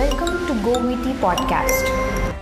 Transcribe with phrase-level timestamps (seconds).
[0.00, 1.88] Welcome to Go Meety podcast.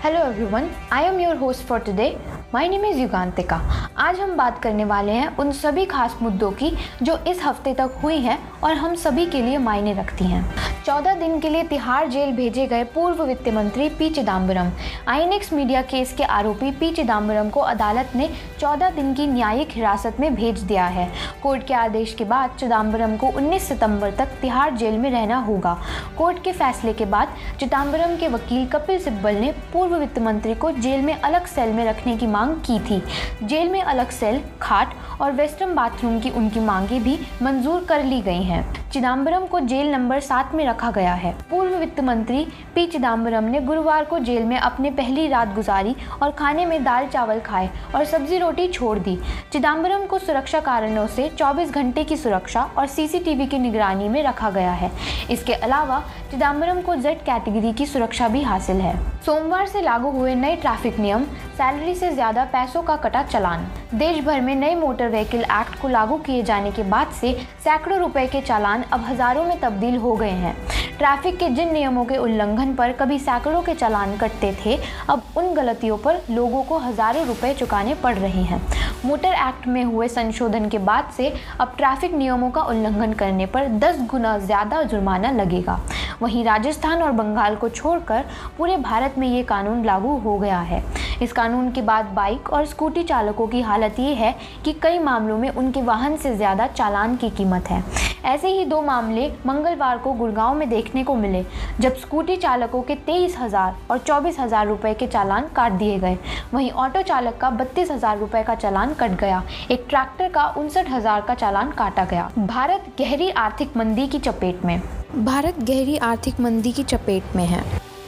[0.00, 2.16] Hello everyone, I am your host for today.
[2.54, 3.56] My name is युगांतिका
[3.98, 6.72] आज हम बात करने वाले हैं उन सभी खास मुद्दों की
[7.02, 10.42] जो इस हफ़्ते तक हुई हैं और हम सभी के लिए मायने रखती हैं
[10.84, 14.70] चौदह दिन के लिए तिहाड़ जेल भेजे गए पूर्व वित्त मंत्री P Chidambaram
[15.08, 18.28] INX media case के आरोपी पी चिदम्बरम को अदालत ने
[18.60, 21.08] चौदह दिन की न्यायिक हिरासत में भेज दिया है।
[21.42, 25.76] कोर्ट के आदेश के बाद चिदम्बरम को 19 सितंबर तक तिहाड़ जेल में रहना होगा।
[26.18, 30.70] कोर्ट के फैसले के बाद चिदम्बरम के वकील कपिल सिब्बल ने पूर्व वित्त मंत्री को
[30.70, 33.02] जेल में अलग सेल में रखने की मांग की थी।
[33.46, 38.20] जेल में अलग सेल, खाट और वेस्टर्न बाथरूम की उनकी मांगे भी मंजूर कर ली
[38.22, 42.44] गई हैं। चिदम्बरम को जेल नंबर सात में रखा गया है। पूर्व वित्त मंत्री
[42.74, 47.06] पी चिदम्बरम ने गुरुवार को जेल में अपने पहली रात गुजारी और खाने में दाल
[47.06, 49.18] चावल खाए और सब्ज़ी रोटी छोड़ दी।
[49.52, 54.50] चिदम्बरम को सुरक्षा कारणों से 24 घंटे की सुरक्षा और सीसीटीवी की निगरानी में रखा
[54.50, 54.90] गया है।
[55.30, 60.34] इसके अलावा चिदम्बरम को जेड कैटेगरी की सुरक्षा भी हासिल है। सोमवार से लागू हुए
[60.34, 61.24] नए ट्रैफ़िक नियम,
[61.58, 65.88] सैलरी से ज़्यादा पैसों का कटा चलान देश भर में नए मोटर व्हीकल एक्ट को
[65.88, 67.32] लागू किए जाने के बाद से
[67.64, 70.56] सैकड़ों रुपए के चालान अब हज़ारों में तब्दील हो गए हैं।
[70.98, 74.78] ट्रैफ़िक के जिन नियमों के उल्लंघन पर कभी सैकड़ों के चालान कटते थे,
[75.10, 78.60] अब उन गलतियों पर लोगों को हज़ारों रुपए चुकाने पड़ रहे हैं।
[79.04, 83.68] मोटर एक्ट में हुए संशोधन के बाद से अब ट्रैफ़िक नियमों का उल्लंघन करने पर
[83.78, 85.80] 10 गुना ज़्यादा जुर्माना लगेगा।
[86.22, 88.24] वहीं राजस्थान और बंगाल को छोड़कर
[88.58, 90.82] पूरे भारत में ये कानून लागू हो गया है।
[91.22, 94.34] इस कानून के बाद बाइक और स्कूटी चालकों की हालत ये है
[94.64, 97.82] कि कई मामलों में उनके वाहन से ज़्यादा चालान की कीमत है।
[98.24, 101.44] ऐसे ही दो मामले मंगलवार को गुड़गांव में देखने को मिले,
[101.80, 106.16] जब स्कूटी चालकों के तेईस हज़ार और चौबीस हज़ार रुपए के चालान काट दिए गए।
[106.54, 110.90] वहीं ऑटो चालक का बत्तीस हज़ार रुपए का चालान कट गया। एक ट्रैक्टर का उनसठ
[110.90, 114.80] हज़ार का चालान काटा गया। भारत गहरी आर्थिक मंदी की चपेट में।
[115.16, 117.62] भारत गहरी आर्थिक मंदी की चपेट में है।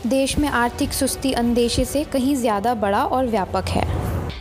[0.06, 3.95] देश में आर्थिक सुस्ती अंदेशे से कहीं ज़्यादा बड़ा और व्यापक है।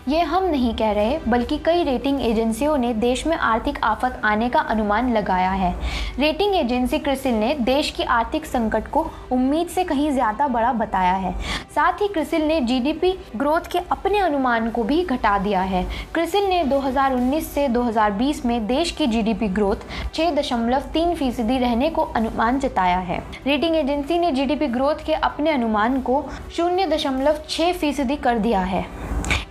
[0.08, 4.50] ये हम नहीं कह रहे, बल्कि कई रेटिंग एजेंसियों ने देश में आर्थिक आफत आने
[4.50, 5.74] का अनुमान लगाया है।
[6.20, 11.14] रेटिंग एजेंसी क्रिसिल ने देश की आर्थिक संकट को उम्मीद से कहीं ज़्यादा बड़ा बताया
[11.14, 11.34] है।
[11.76, 16.46] साथ ही क्रिसिल ने जीडीपी ग्रोथ के अपने अनुमान को भी घटा दिया है। क्रिसिल
[16.46, 23.00] ने 2019 से 2020 में देश की जीडीपी ग्रोथ 6.3 फ़ीसदी रहने को अनुमान जताया
[23.00, 26.24] है। रेटिंग एजेंसी ने जीडीपी ग्रोथ के अपने अनुमान को
[26.58, 28.86] शून्य दशमलव छः फ़ीसदी कर दिया है।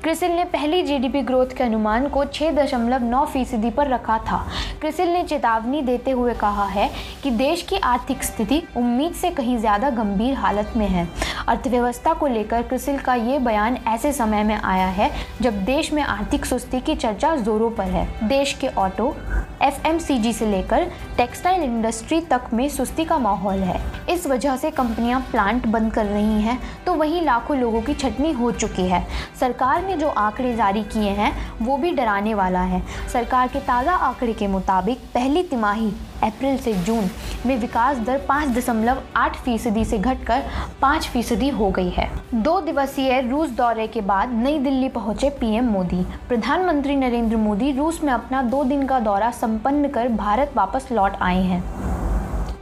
[0.05, 4.39] क्रिसिल ने पहली जीडीपी ग्रोथ के अनुमान को 6.9 फ़ीसदी पर रखा था।
[4.81, 6.91] क्रिसिल ने चेतावनी देते हुए कहा है
[7.23, 11.09] कि देश की आर्थिक स्थिति उम्मीद से कहीं ज़्यादा गंभीर हालत में है।
[11.49, 15.11] अर्थव्यवस्था को लेकर क्रिसिल का ये बयान ऐसे समय में आया है
[15.43, 19.15] जब देश में आर्थिक सुस्ती की चर्चा जोरों पर है। देश के ऑटो
[19.63, 20.85] एफएमसीजी से लेकर
[21.17, 23.81] टेक्सटाइल इंडस्ट्री तक में सुस्ती का माहौल है।
[24.15, 28.33] इस वजह से कंपनियाँ प्लांट बंद कर रही हैं तो वहीं लाखों लोगों की छटनी
[28.33, 29.07] हो चुकी है।
[29.41, 32.83] सरकार ने जो आंकड़े जारी किए हैं, वो भी डराने वाला है।
[33.13, 35.93] सरकार के ताज़ा आंकड़े के मुताबिक पहली तिमाही
[36.25, 37.09] अप्रैल से जून
[37.47, 40.43] में विकास दर पाँच दशमलव आठ फ़ीसदी से घटकर
[40.83, 45.65] पाँच फ़ीसदी हो गई है। दो दिवसीय रूस दौरे के बाद नई दिल्ली पहुँचे पीएम
[45.65, 50.89] मोदी। प्रधानमंत्री नरेंद्र मोदी रूस में अपना दो दिन का दौरा संपन्न कर भारत वापस
[50.93, 51.63] लौट आए हैं।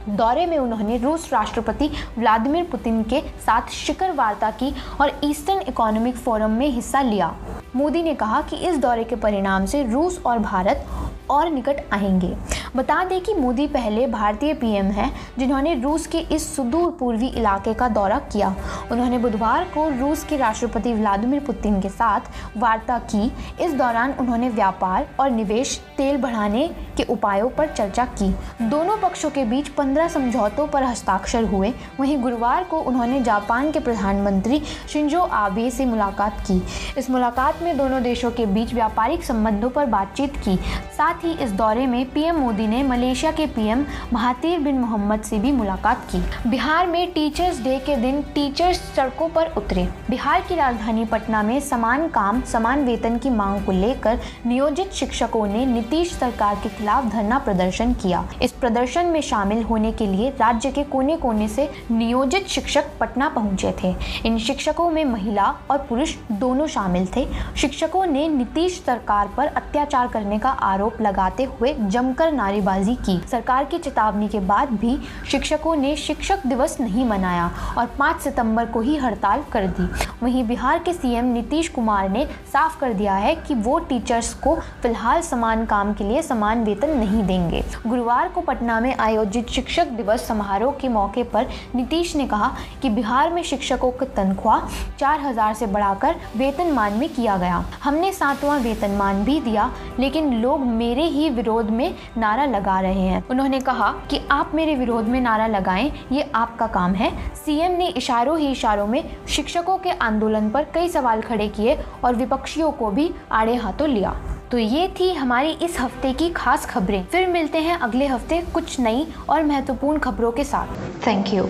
[0.09, 6.15] दौरे में उन्होंने रूस राष्ट्रपति व्लादिमीर पुतिन के साथ शिखर वार्ता की और ईस्टर्न इकोनॉमिक
[6.15, 7.33] फोरम में हिस्सा लिया।
[7.75, 10.85] मोदी ने कहा कि इस दौरे के परिणाम से रूस और भारत
[11.33, 12.35] और निकट आएँगे।
[12.75, 17.73] बता दें कि मोदी पहले भारतीय पीएम हैं, जिन्होंने रूस के इस सुदूर पूर्वी इलाके
[17.73, 18.55] का दौरा किया।
[18.91, 22.19] उन्होंने बुधवार को रूस के राष्ट्रपति व्लादिमीर पुतिन के साथ
[22.57, 26.67] वार्ता की। इस दौरान उन्होंने व्यापार और निवेश, तेल बढ़ाने
[26.97, 28.29] के उपायों पर चर्चा की।
[28.61, 33.79] दोनों पक्षों के बीच पंद्रह समझौतों पर हस्ताक्षर हुए। वहीं गुरुवार को उन्होंने जापान के
[33.79, 36.61] प्रधानमंत्री शिंजो आबे से मुलाकात की।
[36.97, 40.55] इस मुलाकात में दोनों देशों के बीच व्यापारिक संबंधों पर बातचीत की।
[40.97, 45.39] साथ ही इस दौरे में पीएम मोदी ने मलेशिया के पीएम महातीर बिन मोहम्मद से
[45.39, 50.55] भी मुलाकात की। बिहार में टीचर्स डे के दिन टीचर्स सड़कों पर उतरे। बिहार की
[50.55, 56.13] राजधानी पटना में समान काम, समान वेतन की मांग को लेकर नियोजित शिक्षकों ने नीतीश
[56.13, 60.83] सरकार के खिलाफ धरना प्रदर्शन किया। इस प्रदर्शन में शामिल होने के लिए राज्य के
[60.83, 63.95] कोने कोने से नियोजित शिक्षक पटना पहुँचे थे।
[64.25, 67.27] इन शिक्षकों में महिला और पुरुष दोनों शामिल थे।
[67.57, 73.65] शिक्षकों ने नीतीश सरकार पर अत्याचार करने का आरोप लगाते हुए जमकर नारेबाजी की। सरकार
[73.65, 74.97] की चेतावनी के बाद भी
[75.31, 79.87] शिक्षकों ने शिक्षक दिवस नहीं मनाया और 5 सितंबर को ही हड़ताल कर दी।
[80.23, 84.55] वहीं बिहार के सीएम नीतीश कुमार ने साफ़ कर दिया है कि वो टीचर्स को
[84.81, 89.87] फ़िलहाल समान काम के लिए समान वेतन नहीं देंगे। गुरुवार को पटना में आयोजित शिक्षक
[89.93, 92.51] दिवस समारोह के मौके पर नीतीश ने कहा
[92.81, 94.67] कि बिहार में शिक्षकों की तनख्वाह
[94.99, 99.69] चार हज़ार से बढ़ाकर वेतनमान में किया गया। हमने सातवां वेतनमान भी दिया,
[99.99, 104.75] लेकिन लोग मेरे ही विरोध में नारा लगा रहे हैं। उन्होंने कहा कि आप मेरे
[104.75, 109.77] विरोध में नारा लगाएँ, ये आपका काम है। सीएम ने इशारों ही इशारों में शिक्षकों
[109.77, 114.15] के आंदोलन पर कई सवाल खड़े किए और विपक्षियों को भी आड़े हाथों लिया।
[114.51, 118.79] तो ये थी हमारी इस हफ़्ते की खास खबरें। फिर मिलते हैं अगले हफ़्ते कुछ
[118.79, 121.49] नई और महत्वपूर्ण खबरों के साथ। Thank you